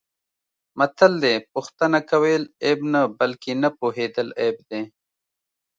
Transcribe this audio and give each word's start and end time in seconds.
متل 0.77 1.13
دی: 1.23 1.35
پوښتنه 1.53 1.99
کول 2.09 2.41
عیب 2.63 2.79
نه، 2.93 3.01
بلکه 3.19 3.51
نه 3.61 3.69
پوهېدل 3.79 4.27
عیب 4.39 4.57
دی. 4.69 4.81